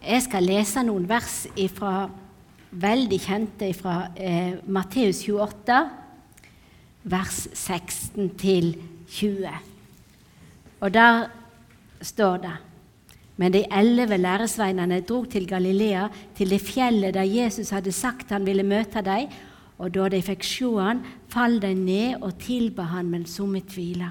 [0.00, 2.08] Jeg skal lese noen vers ifra,
[2.70, 5.76] veldig kjente fra eh, Matteus 28,
[7.12, 8.70] vers 16 til
[9.12, 9.52] 20.
[10.80, 11.28] Og der
[12.00, 12.56] står det
[13.36, 18.44] Men de elleve læresveinene dro til Galilea, til det fjellet der Jesus hadde sagt han
[18.46, 19.28] ville møte dem,
[19.78, 24.10] og da de fikk se han, fall de ned og tilba han, men somme tvila.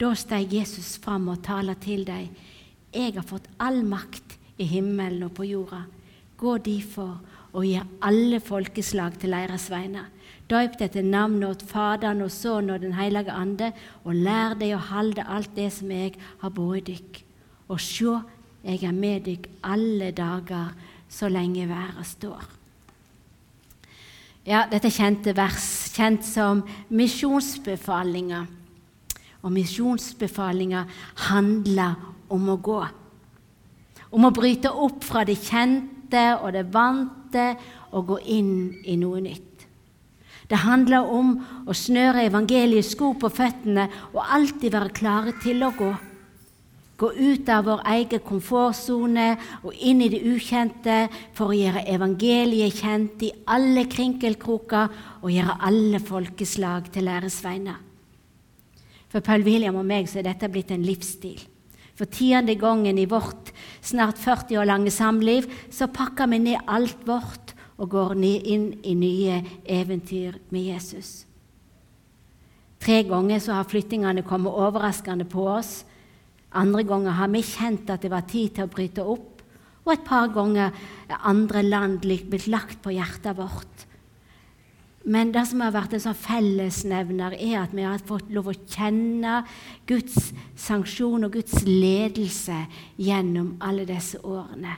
[0.00, 2.28] Da steg Jesus fram og talte til dem.
[2.92, 4.31] Jeg har fått all makt
[4.62, 5.84] i himmelen og på jorda.
[6.38, 7.18] Gå derfor
[7.52, 10.08] og gjør alle folkeslag til læresveiner.
[10.50, 13.72] Døyp dette navnet åt Faderen og Sønnen og Den hellige ande,
[14.04, 17.22] og lær deg å holde alt det som jeg har båret dykk.
[17.68, 18.18] Og sjå,
[18.64, 20.74] jeg er med dykk alle dager
[21.08, 22.42] så lenge været står.
[24.46, 28.48] Ja, dette er kjente vers, kjent som misjonsbefalinger.
[29.42, 30.90] Og misjonsbefalinger
[31.28, 31.94] handler
[32.32, 32.80] om å gå.
[34.12, 37.46] Om å bryte opp fra det kjente og det vante
[37.92, 38.54] og gå inn
[38.84, 39.48] i noe nytt.
[40.52, 45.70] Det handler om å snøre evangeliets sko på føttene og alltid være klare til å
[45.78, 45.92] gå.
[47.00, 49.30] Gå ut av vår egen komfortsone
[49.64, 50.98] og inn i det ukjente
[51.34, 57.80] for å gjøre evangeliet kjent i alle krinkelkroker og gjøre alle folkeslag til læresveiner.
[59.08, 61.40] For Paul William og meg så er dette blitt en livsstil.
[62.02, 67.04] For tiende gangen i vårt snart 40 år lange samliv så pakker vi ned alt
[67.06, 71.12] vårt og går inn i nye eventyr med Jesus.
[72.82, 75.84] Tre ganger så har flyttingene kommet overraskende på oss.
[76.50, 79.46] Andre ganger har vi kjent at det var tid til å bryte opp.
[79.86, 80.74] Og et par ganger
[81.06, 83.86] er andre land blitt lagt på hjertet vårt.
[85.04, 88.54] Men det som har vært en sånn fellesnevner, er at vi har fått lov å
[88.60, 89.40] kjenne
[89.88, 92.60] Guds sanksjon og Guds ledelse
[93.02, 94.76] gjennom alle disse årene.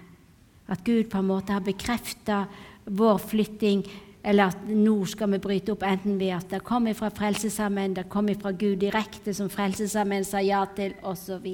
[0.72, 2.46] At Gud på en måte har bekrefta
[2.88, 3.84] vår flytting,
[4.24, 8.08] eller at nå skal vi bryte opp, enten ved at det kommer fra Frelsesarmeen, det
[8.08, 11.44] kommer fra Gud direkte, som Frelsesarmeen sa ja til, osv.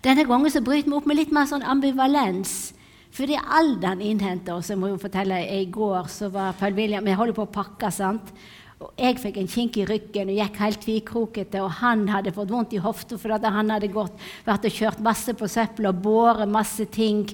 [0.00, 2.72] Denne gangen så bryter vi opp med litt mer sånn ambivalens.
[3.14, 4.70] Fordi alderen innhenter oss.
[4.70, 7.90] Jeg må jo fortelle, I går så var Paul William Vi holder på å pakke.
[7.90, 8.32] sant?
[8.80, 11.60] Og Jeg fikk en kink i ryggen og gikk helt tvikrokete.
[11.60, 14.14] Og han hadde fått vondt i hofta fordi han hadde gått,
[14.46, 17.26] vært og kjørt masse på søppel og båret masse ting.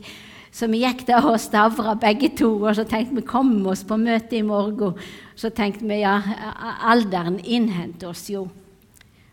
[0.51, 3.99] Så vi gikk der og stavra begge to, og så tenkte vi kom oss på
[4.01, 4.97] møte i morgen.
[5.37, 6.17] Så tenkte vi ja,
[6.89, 8.47] alderen innhenter oss jo.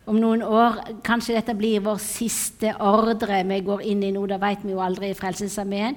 [0.04, 4.26] Om noen år kanskje dette blir vår siste ordre vi går inn i nå.
[4.28, 5.96] Det vet vi jo aldri i Frelsesarmeen.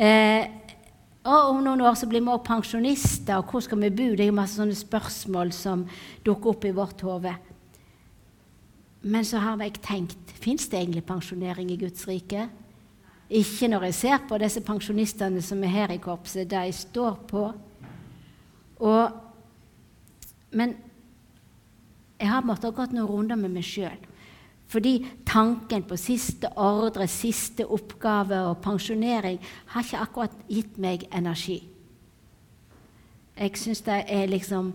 [0.00, 0.46] Eh,
[1.28, 4.06] og om noen år så blir vi også pensjonister, og hvor skal vi bo?
[4.16, 5.84] Det er masse sånne spørsmål som
[6.24, 7.34] dukker opp i vårt hode.
[9.02, 12.48] Men så har jeg tenkt fins det egentlig pensjonering i Guds rike?
[13.30, 16.48] Ikke når jeg ser på disse pensjonistene som er her i korpset.
[16.50, 17.44] De står på.
[18.80, 19.12] Og,
[20.50, 20.74] men
[22.18, 24.00] jeg har måttet gått noen runder med meg sjøl.
[24.70, 29.40] Fordi tanken på siste ordre, siste oppgave og pensjonering
[29.72, 31.58] har ikke akkurat gitt meg energi.
[33.40, 34.70] Jeg syns det er liksom,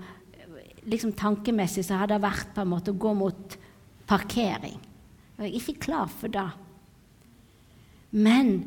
[0.83, 3.57] liksom Tankemessig så har det vært på en måte å gå mot
[4.09, 4.75] parkering.
[5.37, 6.49] Jeg er ikke klar for det.
[8.11, 8.57] Men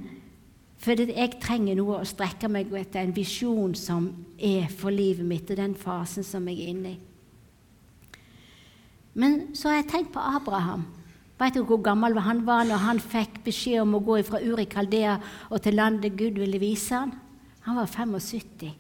[0.78, 5.50] fordi jeg trenger noe å strekke meg etter, en visjon som er for livet mitt
[5.50, 6.98] og den fasen som jeg er inne i.
[9.18, 10.86] Men så har jeg tenkt på Abraham.
[11.38, 14.66] Vet du hvor gammel han var når han fikk beskjed om å gå fra Uri
[14.66, 15.18] Kaldea
[15.52, 17.12] og til landet Gud ville vise han?
[17.68, 18.72] Han var 75.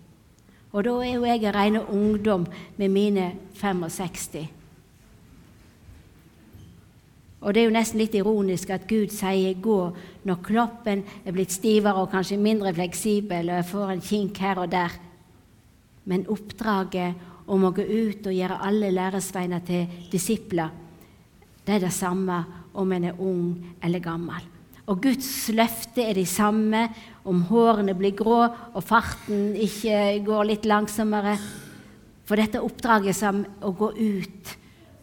[0.72, 2.46] Og da er jo jeg en ren ungdom
[2.76, 4.48] med mine 65.
[7.38, 9.94] Og det er jo nesten litt ironisk at Gud sier 'gå'
[10.24, 14.58] når kroppen er blitt stivere og kanskje mindre fleksibel, og jeg får en kink her
[14.58, 14.90] og der.
[16.04, 17.14] Men oppdraget
[17.46, 20.68] om å gå ut og gjøre alle læresveiner til disipler,
[21.68, 22.38] det er det samme
[22.80, 23.48] om en er ung
[23.84, 24.44] eller gammel.
[24.88, 26.86] Og Guds løfte er de samme
[27.28, 31.34] om hårene blir grå og farten ikke går litt langsommere.
[32.24, 34.54] For dette oppdraget som å gå ut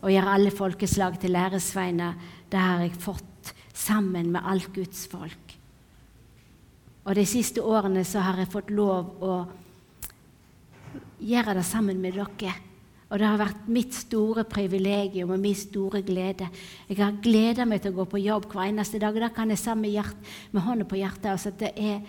[0.01, 2.17] og gjøre alle folkeslag til læresveiner,
[2.49, 5.53] det har jeg fått sammen med alt Guds folk.
[7.05, 9.33] Og de siste årene så har jeg fått lov å
[11.21, 12.57] gjøre det sammen med dere.
[13.15, 16.49] Og det har vært mitt store privilegium og min store glede.
[16.89, 19.15] Jeg har gleda meg til å gå på jobb hver eneste dag.
[19.15, 20.09] og Da kan jeg si med,
[20.51, 22.01] med hånda på hjertet altså det, er,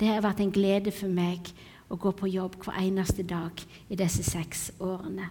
[0.00, 1.50] det har vært en glede for meg
[1.92, 3.60] å gå på jobb hver eneste dag
[3.92, 5.28] i disse seks årene.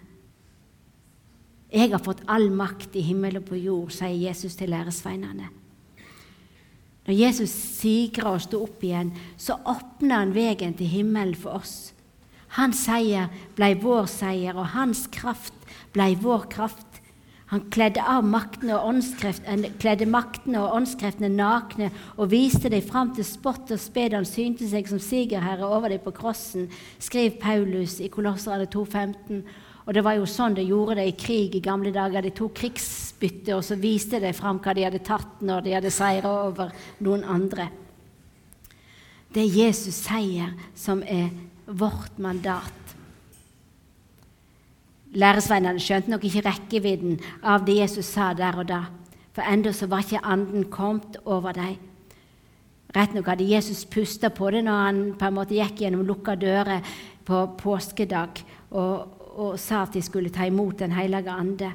[1.74, 5.50] Jeg har fått all makt i himmel og på jord, sier Jesus til læresveinene.
[7.10, 11.90] Når Jesus sigrer og står opp igjen, så åpner han veien til himmelen for oss.
[12.58, 15.56] Hans seier ble vår seier, og hans kraft
[15.94, 17.00] ble vår kraft.
[17.54, 23.82] Han kledde av maktene og, og åndskreftene nakne og viste dem fram til spott og
[23.82, 24.16] sped.
[24.18, 26.66] Han synte seg som sigerherre over dem på krossen,
[26.98, 29.44] skrev Paulus i Kolosserne 2,15.
[29.84, 32.24] Og det var jo sånn de gjorde det i krig i gamle dager.
[32.24, 35.94] De tok krigsbytte, og så viste de fram hva de hadde tatt når de hadde
[35.94, 36.72] seira over
[37.04, 37.68] noen andre.
[39.34, 41.30] Det er Jesus' seier som er
[41.68, 42.96] vårt mandat.
[45.14, 48.84] Læresveinene skjønte nok ikke rekkevidden av det Jesus sa der og da,
[49.34, 51.76] for enda så var ikke anden kommet over dem.
[52.94, 56.36] Rett nok hadde Jesus pusta på det når han på en måte gikk gjennom lukka
[56.38, 56.86] dører
[57.26, 58.44] på påskedag.
[58.72, 61.72] og og sa at de skulle ta imot Den hellige ande.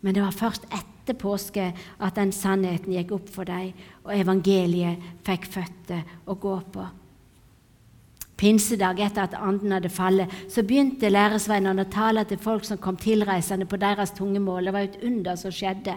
[0.00, 3.72] Men det var først etter påske at den sannheten gikk opp for dem,
[4.04, 6.86] og evangeliet fikk føtter å gå på.
[8.42, 12.96] Pinsedag etter at anden hadde fallet, så begynte læresveinene å tale til folk som kom
[12.98, 14.66] tilreisende på deres tungemål.
[14.66, 15.94] Det var et under som skjedde.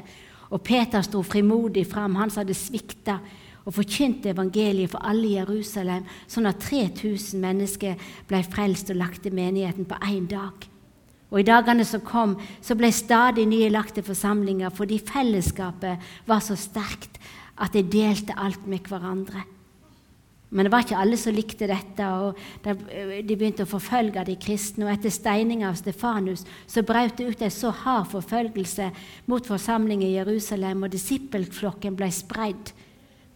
[0.53, 3.17] Og Peter sto frimodig fram, han som hadde svikta,
[3.65, 9.23] og forkynte evangeliet for alle i Jerusalem, sånn at 3000 mennesker ble frelst og lagt
[9.25, 10.69] til menigheten på én dag.
[11.33, 16.45] Og I dagene som kom, så ble stadig nye lagt til forsamlinger fordi fellesskapet var
[16.45, 17.17] så sterkt
[17.57, 19.47] at de delte alt med hverandre.
[20.49, 24.85] Men det var ikke alle som likte dette, og de begynte å forfølge de kristne.
[24.85, 28.91] Og etter steininga av Stefanus så brøt det ut en så hard forfølgelse
[29.31, 32.71] mot forsamlingen i Jerusalem, og disippelflokken ble spredd.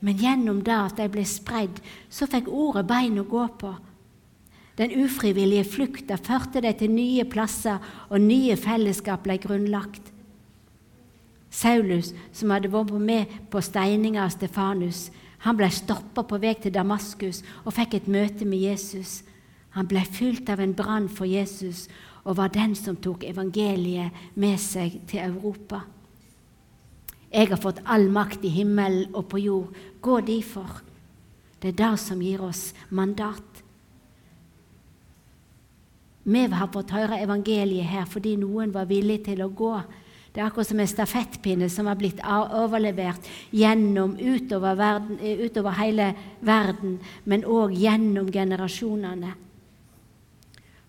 [0.05, 3.73] Men gjennom det at de ble spredd, så fikk ordet bein å gå på.
[4.79, 10.13] Den ufrivillige flukta førte dem til nye plasser, og nye fellesskap ble grunnlagt.
[11.51, 15.09] Saulus, som hadde vært med på steininga av Stefanus,
[15.45, 19.21] han ble stoppa på vei til Damaskus og fikk et møte med Jesus.
[19.77, 21.87] Han ble fylt av en brann for Jesus
[22.25, 25.85] og var den som tok evangeliet med seg til Europa.
[27.29, 29.73] Jeg har fått all makt i himmelen og på jord.
[30.01, 30.81] Gå derfor.
[31.61, 33.63] Det er det som gir oss mandat.
[36.29, 39.75] Vi har fått høre evangeliet her fordi noen var villig til å gå.
[40.33, 45.77] Det er akkurat som en stafettpinne som har blitt overlevert gjennom utover, verden, eh, utover
[45.79, 49.33] hele verden, men òg gjennom generasjonene.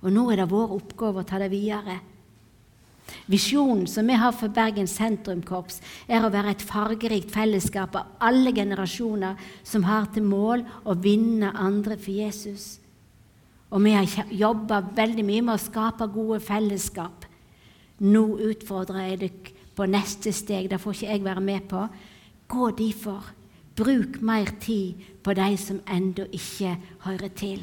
[0.02, 2.00] Og nå er det vår oppgave å ta det videre.
[3.30, 8.52] Visjonen som vi har for Bergen sentrumkorps, er å være et fargerikt fellesskap av alle
[8.52, 12.78] generasjoner som har til mål å vinne andre for Jesus.
[13.70, 17.26] Og vi har jobba veldig mye med å skape gode fellesskap.
[18.00, 20.70] Nå utfordrer jeg dere på neste steg.
[20.70, 21.84] Det får ikke jeg være med på.
[22.48, 23.28] Gå derfor.
[23.76, 26.74] Bruk mer tid på de som ennå ikke
[27.06, 27.62] hører til.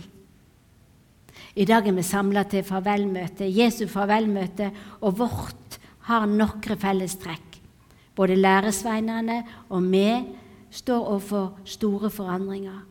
[1.57, 3.45] I dag er vi samla til farvelmøte.
[3.45, 7.59] Jesu farvelmøte og vårt har noen fellestrekk.
[8.17, 10.09] Både læresveinene og vi
[10.73, 12.85] står overfor store forandringer.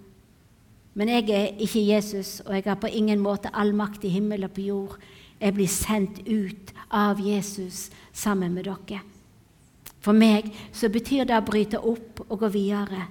[0.95, 4.47] Men jeg er ikke Jesus, og jeg har på ingen måte all makt i himmel
[4.47, 4.95] og på jord.
[5.41, 9.03] Jeg blir sendt ut av Jesus sammen med dere.
[10.01, 13.09] For meg så betyr det å bryte opp og gå videre.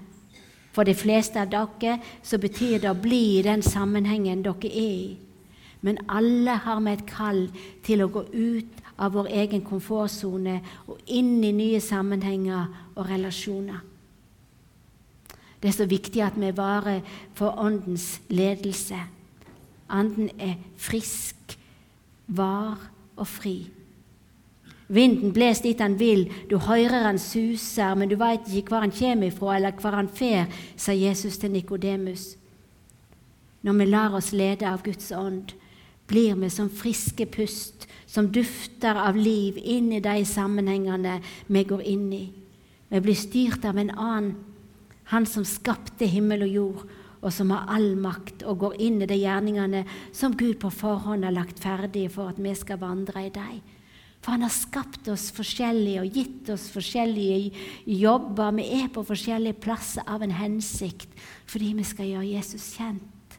[0.76, 4.96] For de fleste av dere så betyr det å bli i den sammenhengen dere er
[4.96, 5.18] i.
[5.86, 7.44] Men alle har vi et kall
[7.86, 13.84] til å gå ut av vår egen komfortsone og inn i nye sammenhenger og relasjoner.
[15.62, 17.04] Det er så viktig at vi varer
[17.36, 18.98] for Åndens ledelse.
[19.90, 21.58] Anden er frisk,
[22.28, 22.80] var
[23.16, 23.56] og fri.
[24.88, 28.94] Vinden bles dit han vil, du hører han suser, men du veit ikke hvor han
[28.94, 30.46] kommer ifra eller hvor han fer,
[30.78, 32.36] sa Jesus til Nikodemus.
[33.66, 35.56] Når vi lar oss lede av Guds ånd,
[36.08, 41.18] blir vi som friske pust, som dufter av liv inn i de sammenhengene
[41.48, 42.26] vi går inn i.
[42.90, 44.36] Vi blir styrt av en annen
[45.10, 46.86] han som skapte himmel og jord,
[47.26, 49.82] og som har all makt og går inn i de gjerningene
[50.14, 53.64] som Gud på forhånd har lagt ferdige for at vi skal vandre i dem.
[54.22, 57.52] For han har skapt oss forskjellige og gitt oss forskjellige
[57.86, 58.56] jobber.
[58.58, 61.10] Vi er på forskjellige plasser av en hensikt
[61.50, 63.38] fordi vi skal gjøre Jesus kjent.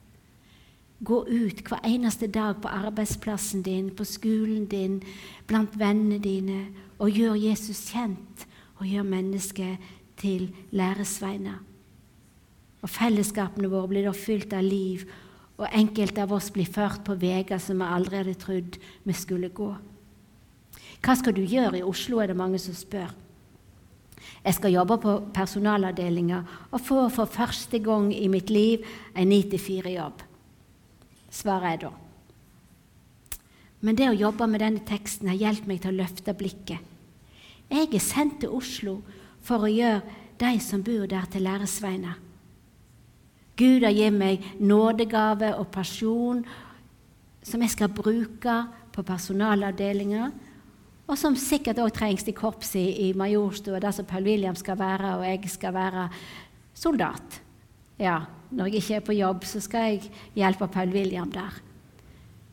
[1.07, 5.01] Gå ut hver eneste dag på arbeidsplassen din, på skolen din,
[5.47, 6.61] blant vennene dine,
[6.97, 8.47] og gjør Jesus kjent,
[8.81, 11.61] og gjør mennesket til læresveiner.
[12.85, 15.07] Og Fellesskapene våre blir da fylt av liv,
[15.57, 19.49] og enkelte av oss blir ført på veier som vi aldri hadde trodd vi skulle
[19.49, 19.71] gå.
[21.05, 23.13] Hva skal du gjøre i Oslo, er det mange som spør.
[24.45, 26.41] Jeg skal jobbe på personalavdelinga
[26.71, 28.85] og få for første gang i mitt liv
[29.17, 30.23] en 9-4-jobb,
[31.31, 31.93] svarer jeg da.
[33.87, 36.95] Men det å jobbe med denne teksten har hjulpet meg til å løfte blikket.
[37.71, 39.01] Jeg er sendt til Oslo
[39.47, 40.03] for å gjøre
[40.41, 42.26] de som bor der, til læresveiner.
[43.57, 46.43] Gud har gitt meg nådegave og pasjon
[47.47, 48.57] som jeg skal bruke
[48.93, 50.31] på personalavdelinga,
[51.07, 55.15] og som sikkert òg trengs i korpset i Majorstua, der som Paul William skal være,
[55.21, 56.09] og jeg skal være
[56.75, 57.41] soldat.
[57.99, 58.19] Ja,
[58.51, 61.63] når jeg ikke er på jobb, så skal jeg hjelpe Paul William der.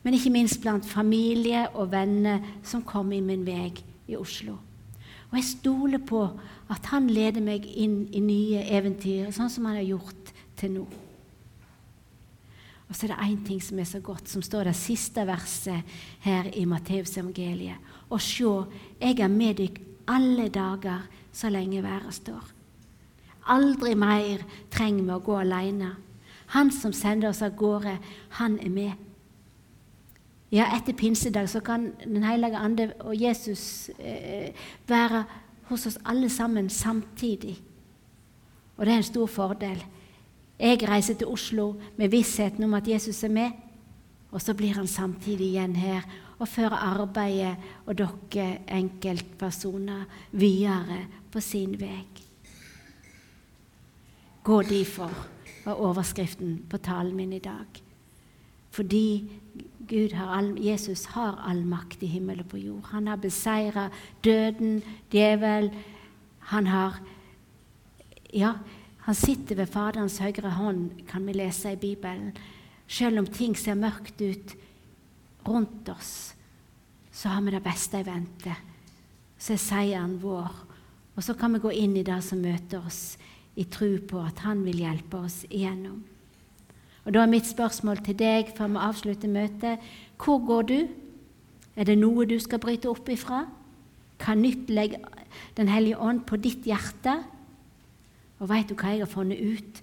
[0.04, 3.72] Men ikke minst blant familie og venner som kommer i min vei
[4.08, 4.56] i Oslo.
[5.30, 6.22] Og jeg stoler på
[6.70, 10.23] at han leder meg inn i nye eventyr, sånn som han har gjort
[10.56, 10.86] til nå.
[12.88, 15.82] Og så er det én ting som er så godt, som står det siste verset
[16.20, 17.76] her i Matteusevangeliet.
[18.10, 18.50] Og se,
[19.00, 22.44] jeg er med dykk alle dager så lenge været står.
[23.46, 25.94] Aldri mer trenger vi å gå alene.
[26.54, 27.98] Han som sender oss av gårde,
[28.38, 28.92] han er med.
[30.54, 34.54] Ja, etter pinsedag så kan Den hellige ande og Jesus eh,
[34.86, 35.24] være
[35.68, 37.56] hos oss alle sammen samtidig.
[38.76, 39.84] Og det er en stor fordel.
[40.64, 43.50] Jeg reiser til Oslo med vissheten om at Jesus er med,
[44.32, 46.06] og så blir han samtidig igjen her
[46.38, 51.02] og fører arbeidet og dere enkeltpersoner videre
[51.32, 52.00] på sin vei.
[54.44, 55.12] Gå derfor,
[55.64, 57.82] var overskriften på talen min i dag.
[58.70, 59.30] Fordi
[60.14, 62.88] har Jesus har all makt i himmel og på jord.
[62.92, 63.90] Han har beseira
[64.24, 65.70] døden, djevel.
[66.38, 67.00] Han har
[68.34, 68.52] Ja,
[69.04, 72.30] han sitter ved Faderens høyre hånd, kan vi lese i Bibelen.
[72.88, 74.54] Selv om ting ser mørkt ut
[75.44, 76.32] rundt oss,
[77.12, 78.54] så har vi det beste i vente.
[79.36, 80.54] Så er seieren vår.
[81.14, 83.18] Og så kan vi gå inn i det som møter oss,
[83.54, 86.00] i tro på at Han vil hjelpe oss igjennom.
[87.04, 89.84] Og Da er mitt spørsmål til deg før vi avslutter møtet
[90.18, 90.88] hvor går du?
[91.76, 93.44] Er det noe du skal bryte opp ifra?
[94.18, 95.04] Hva nytt legger
[95.56, 97.20] Den hellige ånd på ditt hjerte?
[98.42, 99.82] Og veit du hva jeg har funnet ut?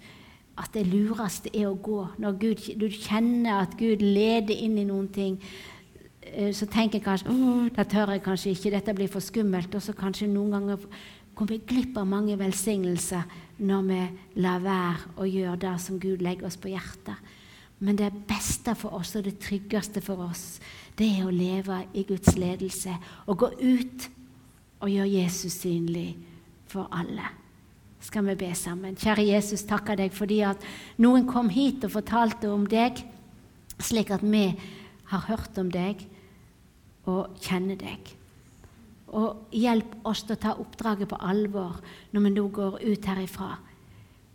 [0.60, 2.02] At det lureste er å gå.
[2.22, 5.40] Når Gud, du kjenner at Gud leder inn i noen ting,
[6.22, 9.74] eh, så tenker jeg kanskje det tør jeg kanskje ikke, dette blir for skummelt.
[9.76, 10.88] Og så kanskje noen ganger
[11.34, 13.24] kommer vi glipp av mange velsignelser
[13.64, 14.02] når vi
[14.44, 17.16] lar være å gjøre det som Gud legger oss på hjertet.
[17.82, 20.60] Men det beste for oss og det tryggeste for oss,
[20.98, 22.94] det er å leve i Guds ledelse
[23.26, 24.10] og gå ut
[24.82, 26.12] og gjøre Jesus synlig
[26.70, 27.41] for alle.
[28.02, 28.96] Skal vi be sammen?
[28.98, 30.64] Kjære Jesus, takker deg fordi at
[31.02, 33.04] noen kom hit og fortalte om deg,
[33.82, 34.48] slik at vi
[35.12, 36.02] har hørt om deg
[37.10, 38.16] og kjenner deg.
[39.12, 41.78] Og hjelp oss til å ta oppdraget på alvor
[42.14, 43.52] når vi nå går ut herifra,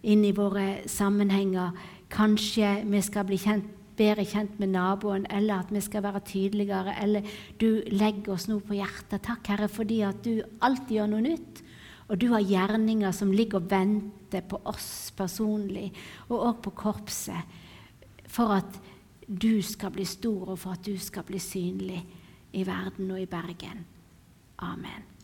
[0.06, 1.74] inn i våre sammenhenger.
[2.12, 6.94] Kanskje vi skal bli kjent, bedre kjent med naboen, eller at vi skal være tydeligere,
[7.02, 7.26] eller
[7.58, 9.24] du legger oss noe på hjertet.
[9.24, 11.64] Takk, Herre, fordi at du alltid gjør noe nytt.
[12.08, 15.88] Og du har gjerninger som ligger og venter på oss personlig,
[16.28, 17.58] og òg på korpset,
[18.30, 18.78] for at
[19.26, 21.98] du skal bli stor, og for at du skal bli synlig
[22.54, 23.84] i verden og i Bergen.
[24.62, 25.15] Amen.